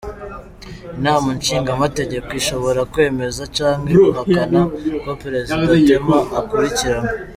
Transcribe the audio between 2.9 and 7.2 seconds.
kwemeza canke guhakana ko prezida Temer akurikiranwa.